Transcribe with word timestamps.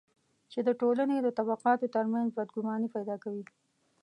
چې 0.51 0.59
د 0.67 0.69
ټولنې 0.81 1.17
د 1.21 1.27
طبقاتو 1.37 1.91
ترمنځ 1.95 2.27
بدګماني 2.37 2.87
پیدا 2.95 3.15
کوي. 3.23 3.43